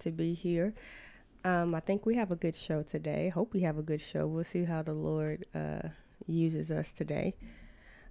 [0.00, 0.74] to be here.
[1.44, 3.30] Um, I think we have a good show today.
[3.30, 4.26] Hope we have a good show.
[4.26, 5.88] We'll see how the Lord uh,
[6.26, 7.34] uses us today.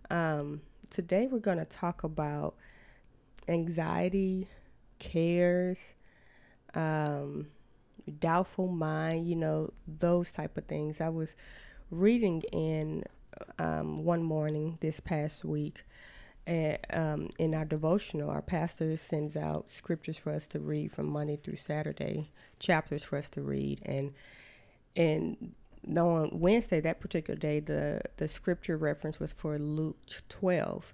[0.10, 2.56] Um, today, we're going to talk about
[3.48, 4.48] anxiety,
[4.98, 5.78] cares,
[6.74, 7.48] um,
[8.20, 11.00] doubtful mind, you know, those type of things.
[11.00, 11.36] I was
[11.92, 13.04] reading in
[13.60, 15.84] um, one morning this past week
[16.48, 21.08] and um, in our devotional, our pastor sends out scriptures for us to read from
[21.08, 24.14] Monday through Saturday, chapters for us to read, and
[24.96, 25.54] and
[25.88, 29.98] on Wednesday, that particular day, the the scripture reference was for Luke
[30.28, 30.94] twelve,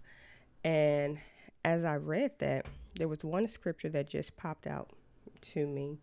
[0.64, 1.20] and
[1.64, 4.92] as I read that, there was one scripture that just popped out
[5.54, 6.00] to me,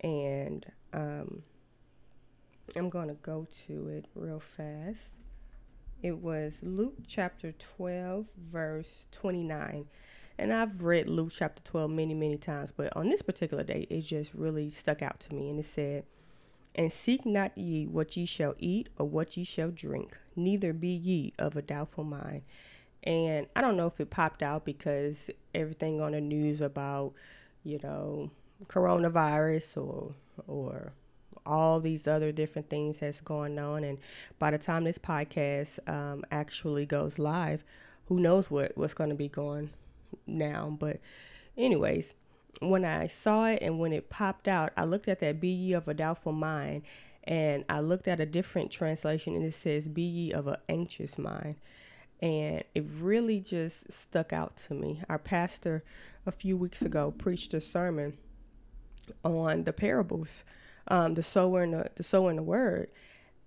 [0.00, 1.42] and um,
[2.76, 5.00] I'm going to go to it real fast.
[6.02, 9.86] It was Luke chapter 12, verse 29.
[10.36, 14.02] And I've read Luke chapter 12 many, many times, but on this particular day, it
[14.02, 15.48] just really stuck out to me.
[15.48, 16.04] And it said,
[16.74, 20.88] And seek not ye what ye shall eat or what ye shall drink, neither be
[20.88, 22.42] ye of a doubtful mind.
[23.04, 27.12] And I don't know if it popped out because everything on the news about,
[27.62, 28.30] you know,
[28.66, 30.14] coronavirus or,
[30.46, 30.92] or
[31.46, 33.84] all these other different things that's going on.
[33.84, 33.98] And
[34.38, 37.64] by the time this podcast um, actually goes live,
[38.06, 39.70] who knows what, what's going to be going
[40.26, 40.76] now.
[40.78, 41.00] But,
[41.56, 42.14] anyways,
[42.60, 45.72] when I saw it and when it popped out, I looked at that Be ye
[45.72, 46.82] of a doubtful mind.
[47.24, 51.16] And I looked at a different translation and it says, Be ye of an anxious
[51.16, 51.56] mind.
[52.20, 55.02] And it really just stuck out to me.
[55.08, 55.82] Our pastor
[56.26, 58.18] a few weeks ago preached a sermon
[59.24, 60.44] on the parables
[60.88, 62.90] um, the sower and the, the sower and the word.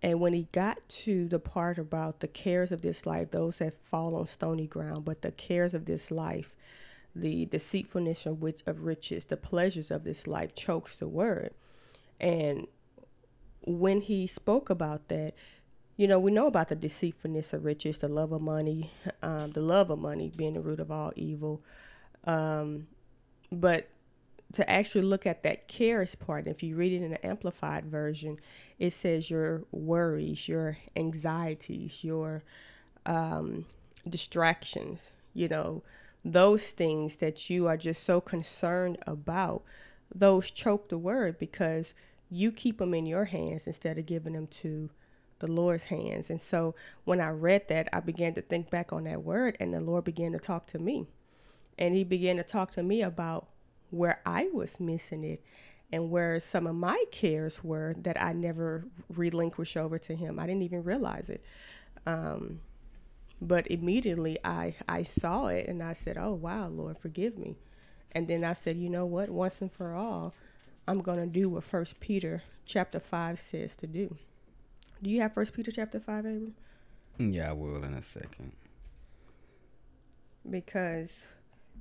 [0.02, 3.74] And when he got to the part about the cares of this life, those that
[3.84, 6.56] fall on stony ground, but the cares of this life,
[7.16, 11.54] the deceitfulness of which of riches, the pleasures of this life chokes the word.
[12.20, 12.68] And
[13.66, 15.34] when he spoke about that,
[15.96, 18.92] you know, we know about the deceitfulness of riches, the love of money,
[19.24, 21.64] um, the love of money being the root of all evil.
[22.24, 22.88] Um,
[23.52, 23.90] but
[24.54, 28.40] to actually look at that cares part, if you read it in the amplified version,
[28.80, 32.44] it says your worries, your anxieties, your
[33.06, 33.66] um,
[34.08, 35.84] distractions, you know,
[36.24, 39.64] those things that you are just so concerned about,
[40.14, 41.94] those choke the word because
[42.30, 44.90] you keep them in your hands instead of giving them to
[45.40, 46.30] the Lord's hands.
[46.30, 46.76] And so
[47.06, 50.04] when I read that, I began to think back on that word, and the Lord
[50.04, 51.06] began to talk to me.
[51.78, 53.48] And He began to talk to me about
[53.90, 55.44] where I was missing it
[55.92, 60.40] and where some of my cares were that I never relinquished over to him.
[60.40, 61.44] I didn't even realize it.
[62.06, 62.60] Um,
[63.42, 67.56] but immediately I, I saw it and I said, Oh, wow, Lord, forgive me.
[68.12, 69.30] And then I said, You know what?
[69.30, 70.34] Once and for all,
[70.88, 74.18] I'm going to do what First Peter chapter 5 says to do.
[75.02, 76.56] Do you have First Peter chapter 5, Abram?
[77.20, 78.52] Yeah, I will in a second.
[80.50, 81.12] Because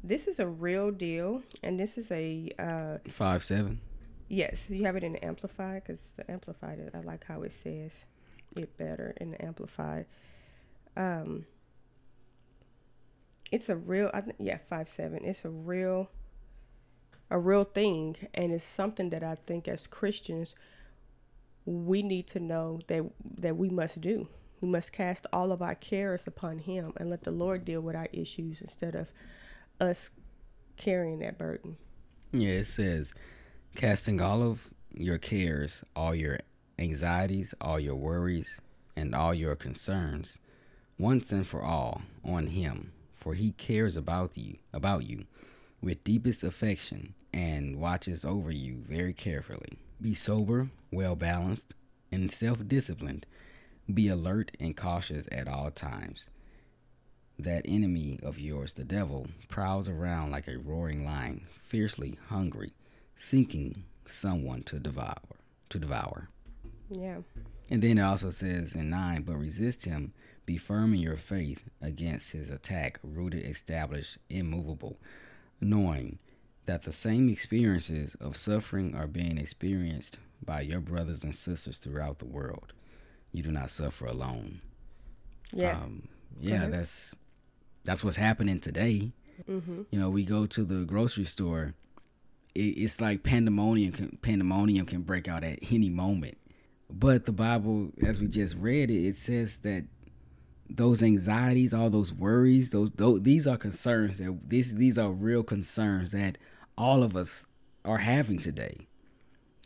[0.03, 3.81] this is a real deal, and this is a uh, five seven.
[4.29, 6.91] Yes, you have it in the amplified because the amplified.
[6.95, 7.93] I like how it says
[8.57, 10.07] it better in the amplified.
[10.97, 11.47] Um,
[13.51, 14.11] it's a real.
[14.13, 15.25] I yeah, five seven.
[15.25, 16.11] It's a real,
[17.31, 20.55] a real thing, and it's something that I think as Christians
[21.67, 23.05] we need to know that
[23.39, 24.29] that we must do.
[24.61, 27.95] We must cast all of our cares upon Him and let the Lord deal with
[27.95, 29.11] our issues instead of
[29.81, 30.11] us
[30.77, 31.77] carrying that burden.
[32.33, 33.15] Yeah, it says,
[33.75, 36.39] casting all of your cares, all your
[36.79, 38.61] anxieties, all your worries,
[38.97, 40.39] and all your concerns,
[40.99, 45.25] once and for all, on Him, for He cares about you, about you,
[45.83, 49.79] with deepest affection, and watches over you very carefully.
[50.01, 51.75] Be sober, well balanced,
[52.11, 53.27] and self disciplined.
[53.93, 56.31] Be alert and cautious at all times
[57.39, 62.73] that enemy of yours, the devil, prowls around like a roaring lion, fiercely hungry,
[63.17, 65.19] seeking someone to devour.
[65.71, 66.29] To devour.
[66.89, 67.19] Yeah.
[67.71, 70.13] And then it also says in nine, but resist him,
[70.47, 74.97] be firm in your faith against his attack, rooted, established, immovable,
[75.61, 76.19] knowing
[76.67, 82.19] that the same experiences of suffering are being experienced by your brothers and sisters throughout
[82.19, 82.73] the world.
[83.33, 84.61] You do not suffer alone.
[85.53, 85.79] Yeah.
[85.79, 86.09] Um,
[86.41, 87.15] yeah, that's
[87.87, 89.13] that's what's happening today.
[89.49, 89.83] Mm-hmm.
[89.91, 91.75] You know, we go to the grocery store.
[92.55, 93.93] It, it's like pandemonium.
[93.93, 96.37] Can, pandemonium can break out at any moment.
[96.91, 99.85] But the Bible, as we just read it, it says that
[100.69, 105.43] those anxieties, all those worries, those, those these are concerns that these these are real
[105.43, 106.39] concerns that
[106.77, 107.47] all of us
[107.85, 108.89] are having today.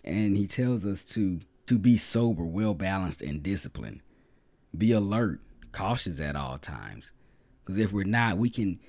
[0.05, 4.01] And he tells us to to be sober, well balanced, and disciplined.
[4.77, 5.41] Be alert,
[5.73, 7.13] cautious at all times.
[7.71, 8.81] Because if we're not, we can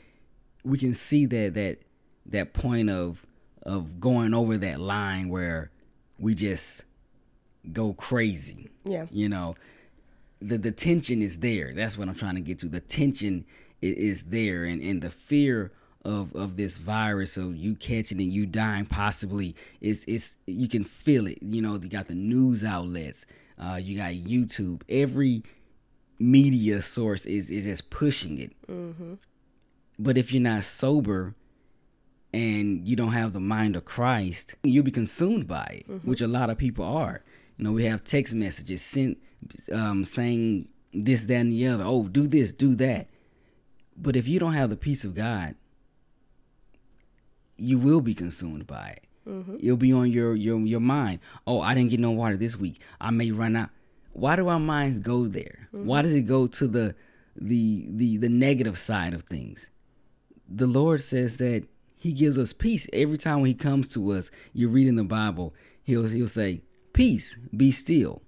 [0.63, 1.77] we can see that that
[2.25, 3.27] that point of
[3.61, 5.69] of going over that line where
[6.17, 6.83] we just
[7.71, 8.69] go crazy.
[8.83, 9.05] Yeah.
[9.11, 9.55] You know,
[10.39, 11.73] the the tension is there.
[11.75, 12.69] That's what I'm trying to get to.
[12.69, 13.45] The tension
[13.83, 15.71] is, is there, and and the fear
[16.03, 20.85] of of this virus of you catching and you dying possibly is is you can
[20.85, 21.37] feel it.
[21.43, 23.27] You know, you got the news outlets,
[23.59, 25.43] uh, you got YouTube, every
[26.21, 28.53] media source is is just pushing it.
[28.67, 29.15] Mm-hmm.
[29.97, 31.35] But if you're not sober
[32.33, 36.09] and you don't have the mind of Christ, you'll be consumed by it, mm-hmm.
[36.09, 37.23] which a lot of people are.
[37.57, 39.17] You know, we have text messages sent
[39.71, 41.83] um, saying this, that, and the other.
[41.85, 43.07] Oh, do this, do that.
[43.97, 45.55] But if you don't have the peace of God,
[47.57, 49.03] you will be consumed by it.
[49.27, 49.57] Mm-hmm.
[49.61, 51.19] It'll be on your, your your mind.
[51.45, 52.79] Oh, I didn't get no water this week.
[52.99, 53.69] I may run out.
[54.13, 55.69] Why do our minds go there?
[55.73, 55.85] Mm-hmm.
[55.85, 56.95] Why does it go to the
[57.35, 59.69] the the the negative side of things?
[60.47, 61.65] The Lord says that
[61.95, 64.31] He gives us peace every time when He comes to us.
[64.53, 65.53] You're reading the Bible.
[65.83, 66.61] He'll he'll say,
[66.93, 68.21] "Peace, be still."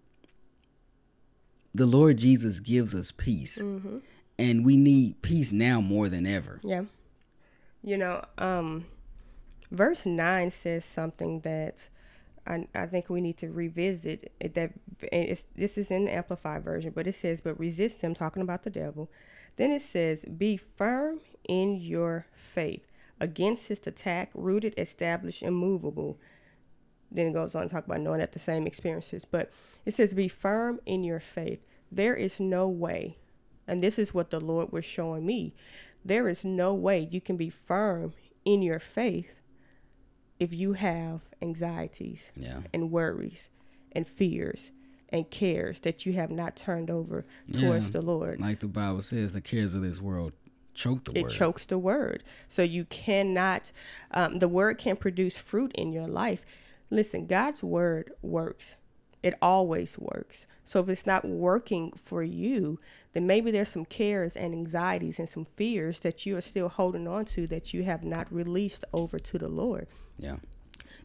[1.75, 3.97] The Lord Jesus gives us peace, mm-hmm.
[4.37, 6.59] and we need peace now more than ever.
[6.63, 6.83] Yeah,
[7.83, 8.85] you know, um,
[9.71, 11.89] verse 9 says something that
[12.45, 14.73] I, I think we need to revisit it, that
[15.55, 18.69] this is in the amplified version but it says but resist him talking about the
[18.69, 19.09] devil.
[19.55, 22.85] Then it says be firm in your faith.
[23.19, 26.19] Against his attack rooted established immovable.
[27.11, 29.23] Then it goes on to talk about knowing that the same experiences.
[29.23, 29.51] But
[29.85, 31.59] it says be firm in your faith.
[31.91, 33.17] There is no way
[33.67, 35.53] and this is what the lord was showing me
[36.03, 38.13] there is no way you can be firm
[38.45, 39.31] in your faith
[40.39, 42.59] if you have anxieties yeah.
[42.73, 43.49] and worries
[43.91, 44.71] and fears
[45.09, 47.91] and cares that you have not turned over towards yeah.
[47.91, 48.41] the Lord.
[48.41, 50.33] Like the Bible says, the cares of this world
[50.73, 51.31] choke the it word.
[51.31, 52.23] It chokes the word.
[52.47, 53.71] So you cannot,
[54.11, 56.43] um, the word can produce fruit in your life.
[56.89, 58.75] Listen, God's word works.
[59.23, 60.45] It always works.
[60.65, 62.79] So if it's not working for you,
[63.13, 67.07] then maybe there's some cares and anxieties and some fears that you are still holding
[67.07, 69.87] on to that you have not released over to the Lord.
[70.19, 70.37] Yeah.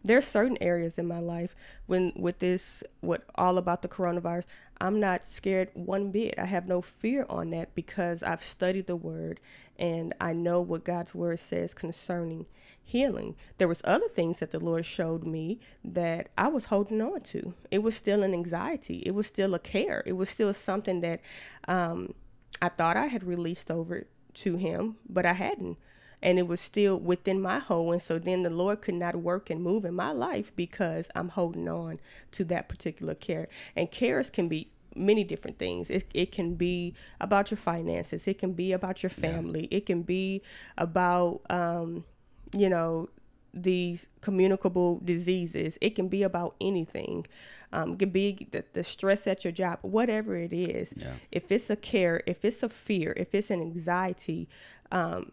[0.04, 1.54] There's certain areas in my life
[1.86, 4.46] when with this what all about the coronavirus,
[4.80, 6.34] I'm not scared one bit.
[6.38, 9.40] I have no fear on that because I've studied the word
[9.78, 12.46] and I know what God's word says concerning
[12.88, 13.36] healing.
[13.58, 17.54] There was other things that the Lord showed me that I was holding on to.
[17.70, 19.02] It was still an anxiety.
[19.04, 20.02] It was still a care.
[20.06, 21.20] It was still something that
[21.66, 22.14] um,
[22.62, 25.76] I thought I had released over to Him, but I hadn't.
[26.22, 27.92] And it was still within my hold.
[27.92, 31.30] And so then the Lord could not work and move in my life because I'm
[31.30, 32.00] holding on
[32.32, 33.48] to that particular care.
[33.76, 35.90] And cares can be many different things.
[35.90, 39.78] It, it can be about your finances, it can be about your family, yeah.
[39.78, 40.42] it can be
[40.76, 42.04] about, um,
[42.52, 43.08] you know,
[43.54, 45.78] these communicable diseases.
[45.80, 47.26] It can be about anything.
[47.72, 50.92] Um, it can be the, the stress at your job, whatever it is.
[50.96, 51.12] Yeah.
[51.32, 54.48] If it's a care, if it's a fear, if it's an anxiety,
[54.92, 55.32] um,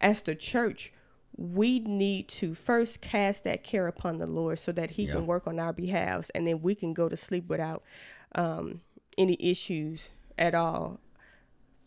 [0.00, 0.92] as the church,
[1.36, 5.14] we need to first cast that care upon the Lord so that He yeah.
[5.14, 7.82] can work on our behalves, and then we can go to sleep without
[8.34, 8.80] um,
[9.18, 11.00] any issues at all.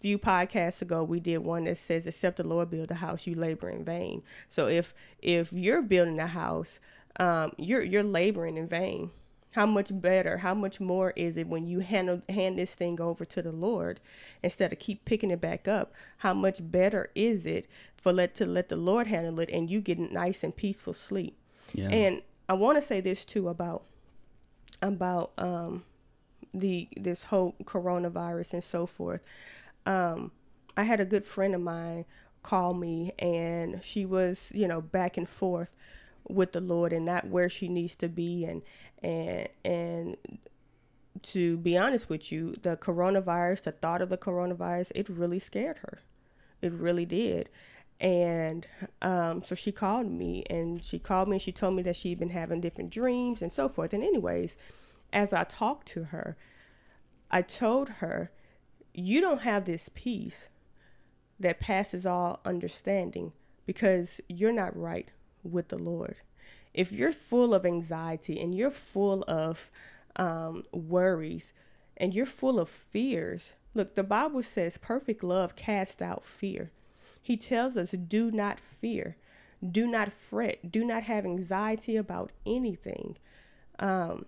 [0.02, 3.36] Few podcasts ago we did one that says except the lord build a house you
[3.36, 4.24] labor in vain.
[4.48, 6.80] So if if you're building a house
[7.20, 9.12] um, you're you're laboring in vain
[9.52, 13.26] how much better how much more is it when you handle hand this thing over
[13.26, 14.00] to the lord
[14.44, 15.94] instead of keep picking it back up?
[16.18, 19.82] How much better is it for let to let the lord handle it and you
[19.82, 21.36] get nice and peaceful sleep?
[21.74, 21.90] Yeah.
[21.90, 23.84] and i want to say this too about
[24.82, 25.84] about um
[26.54, 29.22] the this whole coronavirus and so forth.
[29.86, 30.32] Um,
[30.76, 32.06] I had a good friend of mine
[32.44, 35.72] call me, and she was, you know, back and forth
[36.30, 38.62] with the Lord and not where she needs to be, and
[39.04, 40.18] and and
[41.24, 45.80] to be honest with you, the coronavirus, the thought of the coronavirus, it really scared
[45.80, 46.00] her.
[46.62, 47.50] It really did.
[48.00, 48.66] And
[49.02, 52.20] um, so she called me and she called me and she told me that she'd
[52.20, 53.94] been having different dreams and so forth.
[53.94, 54.56] And, anyways,
[55.12, 56.38] as I talked to her,
[57.30, 58.32] I told her
[58.94, 60.48] you don't have this peace
[61.40, 63.34] that passes all understanding
[63.66, 65.10] because you're not right
[65.44, 66.18] with the Lord.
[66.74, 69.70] If you're full of anxiety and you're full of
[70.16, 71.54] um, worries
[71.98, 76.72] and you're full of fears, look, the Bible says perfect love casts out fear.
[77.22, 79.18] He tells us, do not fear.
[79.68, 80.72] Do not fret.
[80.72, 83.18] Do not have anxiety about anything.
[83.78, 84.26] Um,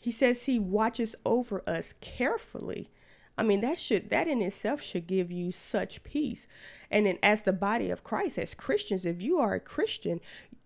[0.00, 2.90] he says he watches over us carefully.
[3.36, 6.46] I mean, that should that in itself should give you such peace.
[6.90, 10.20] And then as the body of Christ, as Christians, if you are a Christian,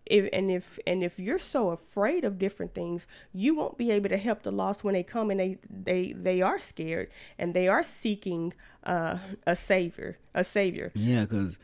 [0.05, 4.09] if, and if and if you're so afraid of different things, you won't be able
[4.09, 7.69] to help the lost when they come and they they they are scared and they
[7.69, 10.93] are seeking uh, a savior, a savior.
[10.95, 11.59] Yeah, because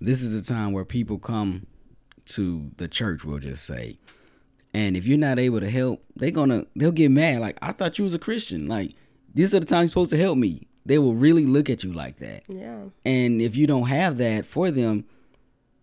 [0.00, 1.66] this is a time where people come
[2.26, 3.24] to the church.
[3.24, 3.98] We'll just say,
[4.74, 7.40] and if you're not able to help, they're gonna they'll get mad.
[7.40, 8.68] Like I thought you was a Christian.
[8.68, 8.94] Like
[9.36, 10.66] these are the times you're supposed to help me.
[10.86, 12.44] They will really look at you like that.
[12.48, 12.84] Yeah.
[13.04, 15.04] And if you don't have that for them,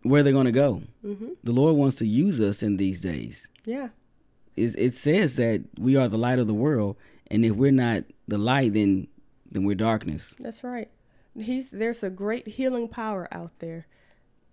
[0.02, 0.82] where they're going to go.
[1.06, 1.30] Mm-hmm.
[1.44, 3.48] The Lord wants to use us in these days.
[3.64, 3.90] Yeah.
[4.56, 8.04] It's, it says that we are the light of the world, and if we're not
[8.28, 9.08] the light, then
[9.50, 10.36] then we're darkness.
[10.40, 10.90] That's right.
[11.38, 13.88] He's there's a great healing power out there.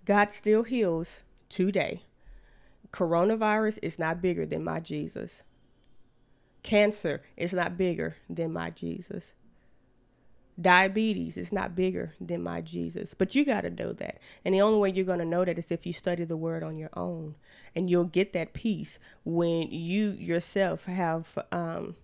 [0.04, 2.04] God still heals today.
[2.92, 5.42] Coronavirus is not bigger than my Jesus.
[6.62, 9.32] Cancer is not bigger than my Jesus.
[10.60, 13.14] Diabetes is not bigger than my Jesus.
[13.16, 14.18] But you got to know that.
[14.44, 16.62] And the only way you're going to know that is if you study the word
[16.62, 17.36] on your own.
[17.74, 21.96] And you'll get that peace when you yourself have um,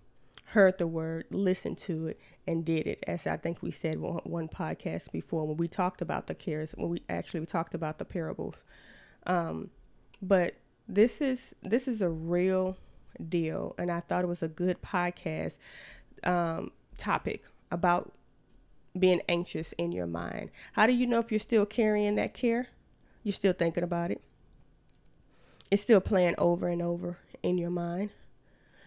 [0.51, 3.03] heard the word, listened to it, and did it.
[3.05, 6.71] As I think we said one, one podcast before when we talked about the cares,
[6.71, 8.55] when we actually we talked about the parables.
[9.25, 9.69] Um,
[10.21, 10.55] but
[10.87, 12.77] this is this is a real
[13.29, 15.57] deal, and I thought it was a good podcast
[16.23, 18.13] um, topic about
[18.97, 20.49] being anxious in your mind.
[20.73, 22.67] How do you know if you're still carrying that care?
[23.23, 24.21] You're still thinking about it.
[25.69, 28.11] It's still playing over and over in your mind.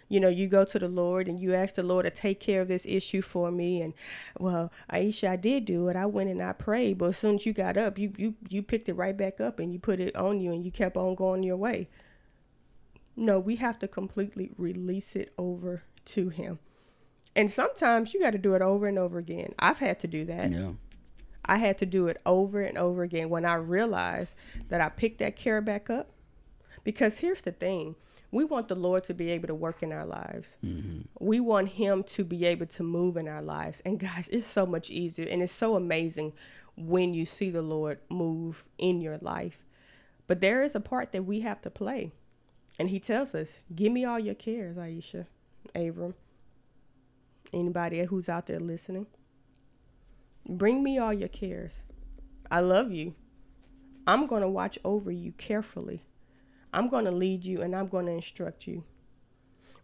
[0.09, 2.61] You know, you go to the Lord and you ask the Lord to take care
[2.61, 3.81] of this issue for me.
[3.81, 3.95] And
[4.41, 5.95] well, Aisha, I did do it.
[5.95, 8.63] I went and I prayed, but as soon as you got up, you you you
[8.63, 11.15] picked it right back up and you put it on you and you kept on
[11.15, 11.89] going your way.
[13.17, 16.59] No, we have to completely release it over to Him.
[17.37, 19.55] And sometimes you got to do it over and over again.
[19.59, 20.51] I've had to do that.
[20.51, 20.73] Yeah.
[21.45, 24.35] I had to do it over and over again when I realized
[24.69, 26.11] that I picked that care back up.
[26.85, 27.97] Because here's the thing
[28.33, 30.57] we want the Lord to be able to work in our lives.
[30.65, 31.01] Mm-hmm.
[31.19, 33.83] We want Him to be able to move in our lives.
[33.85, 36.33] And guys, it's so much easier and it's so amazing
[36.77, 39.65] when you see the Lord move in your life.
[40.27, 42.13] But there is a part that we have to play.
[42.81, 45.27] And He tells us, Give me all your cares, Aisha,
[45.77, 46.15] Abram
[47.53, 49.07] anybody who's out there listening.
[50.49, 51.73] Bring me all your cares.
[52.51, 53.15] I love you.
[54.07, 56.03] I'm going to watch over you carefully.
[56.73, 58.85] I'm going to lead you and I'm going to instruct you.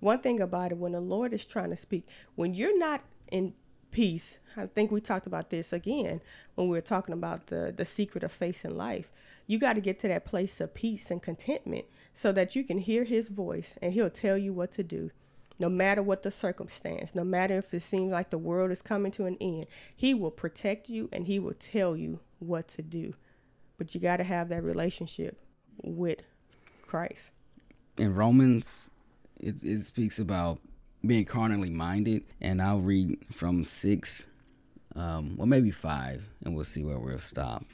[0.00, 3.54] One thing about it, when the Lord is trying to speak, when you're not in
[3.96, 6.20] peace, I think we talked about this again
[6.54, 9.10] when we were talking about the, the secret of in life.
[9.46, 12.76] You got to get to that place of peace and contentment so that you can
[12.76, 15.12] hear his voice and he'll tell you what to do
[15.58, 19.10] no matter what the circumstance, no matter if it seems like the world is coming
[19.12, 19.64] to an end,
[19.96, 23.14] He will protect you and He will tell you what to do.
[23.78, 25.40] But you got to have that relationship
[25.82, 26.18] with
[26.86, 27.30] Christ.
[27.96, 28.90] In Romans,
[29.40, 30.58] it, it speaks about
[31.06, 34.26] being carnally minded, and I'll read from six,
[34.94, 37.64] um, or maybe five, and we'll see where we'll stop.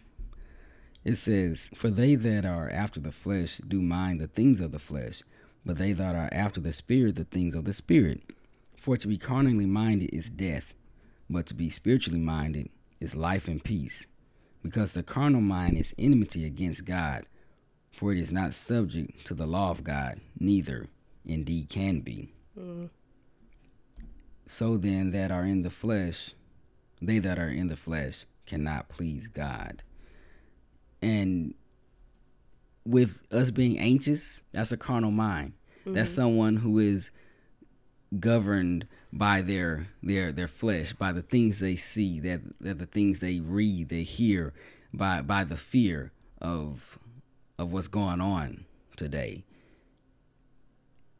[1.05, 4.79] It says, For they that are after the flesh do mind the things of the
[4.79, 5.23] flesh
[5.65, 8.23] but they that are after the Spirit the things of the Spirit.
[8.77, 10.75] For to be carnally minded is death,
[11.31, 12.69] but to be spiritually minded
[13.01, 14.07] is life and peace.
[14.63, 17.27] Because the carnal mind is enmity against God,
[17.91, 20.89] for it is not subject to the law of God, neither
[21.25, 22.33] indeed can be.
[22.59, 22.91] Mm.
[24.47, 26.35] So then, that are in the flesh,
[27.01, 29.83] they that are in the flesh cannot please God.
[31.01, 31.55] And
[32.85, 35.53] with us being anxious, that's a carnal mind.
[35.81, 35.95] Mm-hmm.
[35.95, 37.11] That's someone who is
[38.19, 43.21] governed by their their their flesh, by the things they see, that that the things
[43.21, 44.53] they read, they hear,
[44.93, 46.99] by by the fear of
[47.59, 48.65] of what's going on
[48.97, 49.45] today.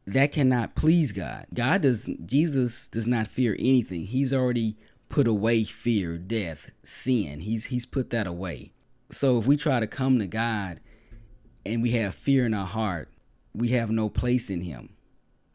[0.05, 1.47] That cannot please God.
[1.53, 4.05] God does Jesus does not fear anything.
[4.05, 4.75] He's already
[5.09, 7.41] put away fear, death, sin.
[7.41, 8.73] He's he's put that away.
[9.11, 10.79] So if we try to come to God
[11.65, 13.09] and we have fear in our heart,
[13.53, 14.93] we have no place in him.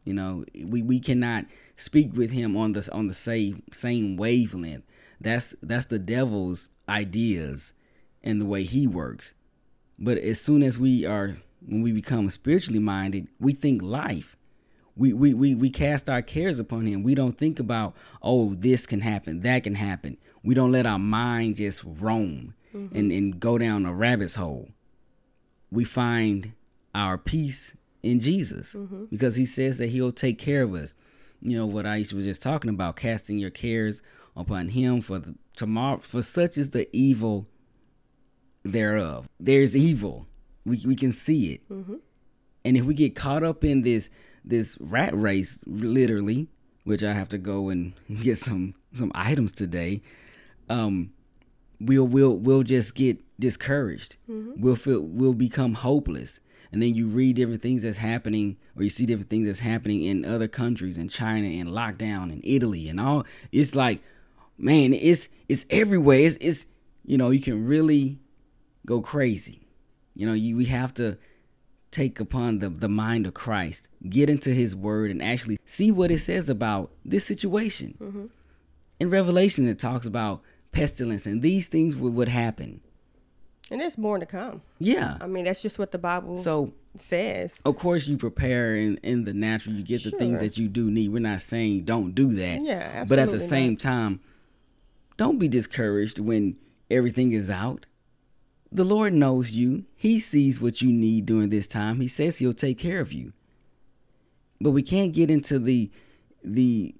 [0.03, 4.85] You know, we, we cannot speak with him on the on the same same wavelength.
[5.21, 7.73] That's that's the devil's ideas
[8.23, 9.33] and the way he works.
[9.99, 14.35] But as soon as we are when we become spiritually minded, we think life.
[14.99, 17.03] We, we, we, we cast our cares upon him.
[17.03, 20.17] We don't think about, oh, this can happen, that can happen.
[20.43, 22.95] We don't let our mind just roam mm-hmm.
[22.95, 24.69] and, and go down a rabbit's hole
[25.71, 26.53] we find
[26.93, 29.05] our peace in Jesus Mm-hmm.
[29.05, 30.93] because he says that he'll take care of us.
[31.41, 34.01] You know what I was just talking about, casting your cares
[34.35, 37.47] upon him for the tomorrow for such is the evil
[38.63, 39.27] thereof.
[39.39, 40.27] There's evil.
[40.65, 41.69] We we can see it.
[41.69, 41.95] Mm-hmm.
[42.65, 44.09] And if we get caught up in this
[44.49, 46.47] this rat race literally,
[46.83, 50.01] which I have to go and get some some items today,
[50.69, 51.11] um
[51.79, 54.17] we'll we'll we'll just get discouraged.
[54.61, 56.39] We'll feel we'll become hopeless.
[56.71, 60.03] And then you read different things that's happening, or you see different things that's happening
[60.03, 63.25] in other countries, in China, in lockdown, in Italy, and all.
[63.51, 64.01] It's like,
[64.57, 66.19] man, it's it's everywhere.
[66.19, 66.65] It's it's
[67.05, 68.19] you know you can really
[68.85, 69.67] go crazy.
[70.15, 71.17] You know, you we have to
[71.91, 76.11] take upon the the mind of Christ, get into His Word, and actually see what
[76.11, 77.97] it says about this situation.
[78.01, 78.25] Mm-hmm.
[78.99, 80.41] In Revelation, it talks about
[80.71, 82.81] pestilence, and these things would, would happen.
[83.71, 84.61] And there's more to come.
[84.79, 85.17] Yeah.
[85.21, 87.53] I mean, that's just what the Bible So says.
[87.65, 90.89] of course you prepare in, in the natural you get the things that you do
[90.89, 93.05] need we're not saying don't do that Yeah, absolutely.
[93.09, 93.79] but at the same not.
[93.79, 94.19] time
[95.15, 96.55] don't be discouraged when
[96.89, 97.85] everything is out
[98.71, 102.53] the lord knows you he sees what you need during this time he says he'll
[102.53, 103.33] take care of you
[104.61, 105.89] but we can't get into the
[106.43, 106.93] the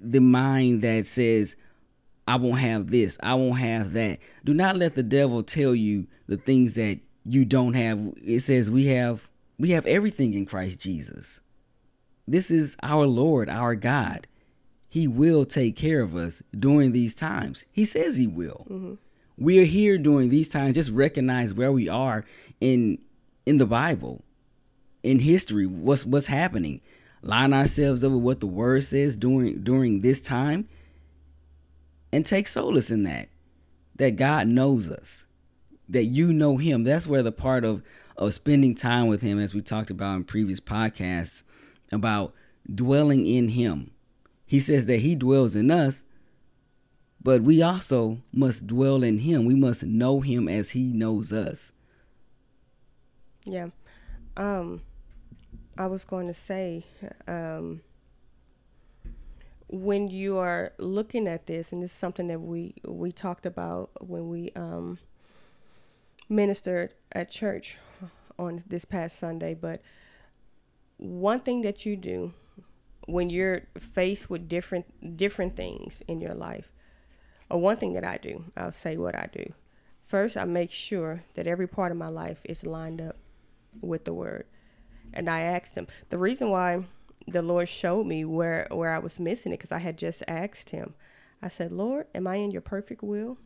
[0.00, 1.56] the mind that says
[2.26, 4.18] I won't have this, I won't have that.
[4.44, 7.98] Do not let the devil tell you the things that you don't have.
[8.22, 9.28] It says we have
[9.58, 11.40] we have everything in Christ Jesus.
[12.26, 14.26] This is our Lord, our God.
[14.88, 17.64] He will take care of us during these times.
[17.72, 18.66] He says he will.
[18.70, 18.94] Mm-hmm.
[19.36, 20.74] We are here during these times.
[20.74, 22.24] Just recognize where we are
[22.60, 22.98] in
[23.46, 24.22] in the Bible,
[25.02, 25.66] in history.
[25.66, 26.80] What's what's happening?
[27.22, 30.68] Line ourselves over what the word says during during this time,
[32.12, 33.28] and take solace in that.
[33.96, 35.26] That God knows us,
[35.88, 36.84] that you know Him.
[36.84, 37.82] That's where the part of
[38.16, 41.44] of spending time with Him, as we talked about in previous podcasts,
[41.90, 42.32] about
[42.72, 43.90] dwelling in Him.
[44.46, 46.04] He says that He dwells in us,
[47.24, 49.46] but we also must dwell in Him.
[49.46, 51.72] We must know Him as He knows us.
[53.44, 53.68] Yeah.
[54.36, 54.82] Um,
[55.76, 56.84] I was going to say,
[57.26, 57.80] um,
[59.68, 63.90] when you are looking at this, and this is something that we we talked about
[64.00, 64.98] when we um,
[66.28, 67.78] ministered at church
[68.38, 69.80] on this past Sunday, but
[70.98, 72.32] one thing that you do
[73.06, 76.70] when you're faced with different different things in your life,
[77.50, 79.52] or one thing that I do, I'll say what I do.
[80.06, 83.16] First, I make sure that every part of my life is lined up
[83.80, 84.46] with the word.
[85.12, 85.86] And I asked him.
[86.10, 86.84] The reason why
[87.26, 90.70] the Lord showed me where where I was missing it because I had just asked
[90.70, 90.94] him.
[91.40, 93.38] I said, "Lord, am I in your perfect will?"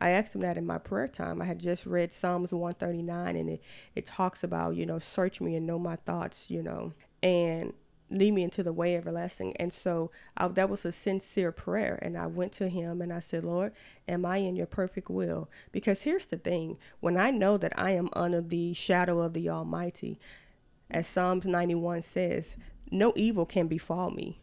[0.00, 1.40] I asked him that in my prayer time.
[1.40, 3.62] I had just read Psalms 139 and it
[3.94, 7.72] it talks about, you know, search me and know my thoughts, you know, and
[8.14, 9.56] lead me into the way everlasting.
[9.56, 11.98] And so I, that was a sincere prayer.
[12.00, 13.72] And I went to him and I said, Lord,
[14.08, 15.50] am I in your perfect will?
[15.72, 19.48] Because here's the thing when I know that I am under the shadow of the
[19.48, 20.18] Almighty,
[20.90, 22.56] as Psalms 91 says,
[22.90, 24.40] no evil can befall me.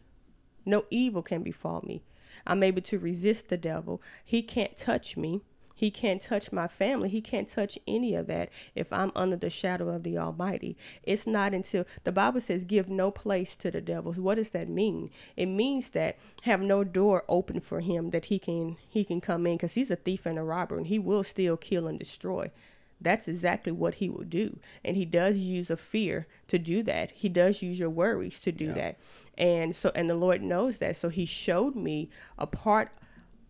[0.66, 2.02] No evil can befall me.
[2.46, 4.02] I'm able to resist the devil.
[4.24, 5.42] He can't touch me.
[5.82, 7.08] He can't touch my family.
[7.08, 10.76] He can't touch any of that if I'm under the shadow of the Almighty.
[11.02, 14.12] It's not until the Bible says, give no place to the devil.
[14.12, 15.10] What does that mean?
[15.36, 19.44] It means that have no door open for him that he can he can come
[19.44, 22.52] in because he's a thief and a robber and he will steal, kill, and destroy.
[23.00, 24.60] That's exactly what he will do.
[24.84, 27.10] And he does use a fear to do that.
[27.10, 28.98] He does use your worries to do that.
[29.36, 30.94] And so and the Lord knows that.
[30.96, 32.92] So he showed me a part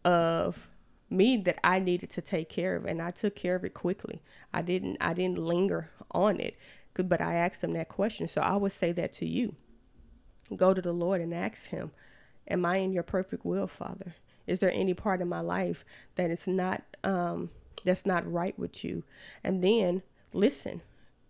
[0.02, 0.70] of
[1.12, 4.22] me that I needed to take care of and I took care of it quickly.
[4.52, 6.56] I didn't I didn't linger on it.
[6.94, 8.28] But I asked him that question.
[8.28, 9.54] So I would say that to you.
[10.54, 11.92] Go to the Lord and ask him,
[12.48, 14.14] Am I in your perfect will, Father?
[14.46, 15.84] Is there any part of my life
[16.16, 17.50] that is not um
[17.84, 19.04] that's not right with you?
[19.42, 20.82] And then listen.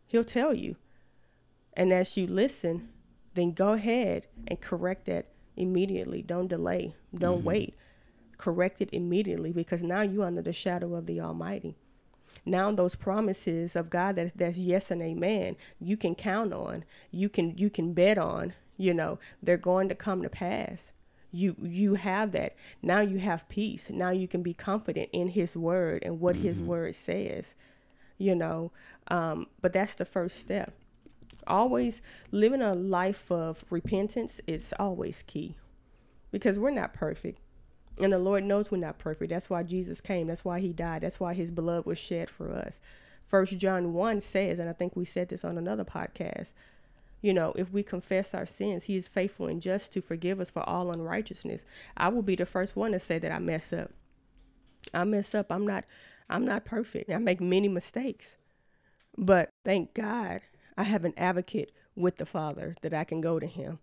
[0.07, 0.77] He'll tell you.
[1.75, 2.91] And as you listen,
[3.35, 6.21] then go ahead and correct that immediately.
[6.23, 6.95] Don't delay.
[7.15, 7.75] Don't wait.
[8.43, 11.77] Correct it immediately because now you're under the shadow of the Almighty.
[12.45, 16.85] Now those promises of God that's that's yes and amen, you can count on.
[17.13, 20.81] You can you can bet on, you know, they're going to come to pass.
[21.31, 22.57] You you have that.
[22.83, 23.89] Now you have peace.
[23.91, 27.55] Now you can be confident in his word and what his word says.
[28.19, 28.73] You know,
[29.07, 30.73] um, but that's the first step
[31.47, 32.03] always
[32.33, 35.55] living a life of repentance is always key
[36.33, 37.39] because we're not perfect
[38.01, 41.03] and the lord knows we're not perfect that's why jesus came that's why he died
[41.03, 42.81] that's why his blood was shed for us
[43.33, 46.49] First John 1 says, and I think we said this on another podcast,
[47.23, 50.51] you know, if we confess our sins, he is faithful and just to forgive us
[50.51, 51.65] for all unrighteousness.
[51.97, 53.91] I will be the first one to say that I mess up.
[54.93, 55.47] I mess up.
[55.51, 55.87] I'm not
[56.29, 57.11] I'm not perfect.
[57.11, 58.37] I make many mistakes.
[59.17, 60.43] But thank God
[60.77, 63.79] I have an advocate with the Father that I can go to him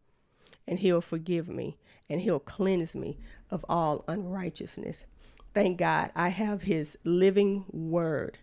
[0.70, 1.78] and he'll forgive me
[2.10, 3.18] and he'll cleanse me
[3.50, 5.06] of all unrighteousness.
[5.54, 8.38] Thank God I have his living word.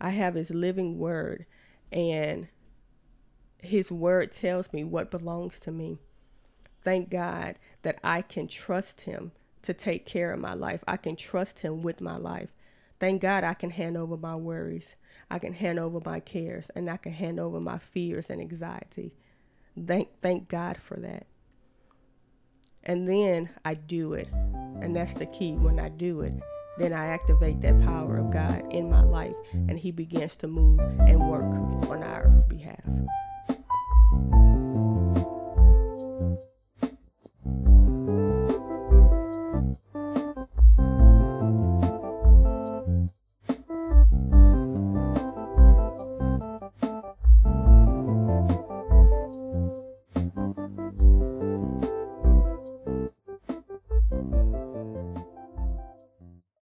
[0.00, 1.44] I have his living word
[1.92, 2.48] and
[3.62, 5.98] his word tells me what belongs to me.
[6.82, 10.82] Thank God that I can trust him to take care of my life.
[10.88, 12.48] I can trust him with my life.
[12.98, 14.94] Thank God I can hand over my worries.
[15.30, 19.12] I can hand over my cares and I can hand over my fears and anxiety.
[19.86, 21.26] Thank thank God for that.
[22.84, 24.28] And then I do it.
[24.80, 25.54] And that's the key.
[25.54, 26.32] When I do it,
[26.78, 30.80] then I activate that power of God in my life and he begins to move
[31.00, 31.44] and work
[31.90, 32.80] on our behalf.